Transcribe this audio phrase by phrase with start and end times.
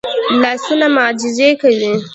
[0.41, 1.91] لاسونه معجزې کوي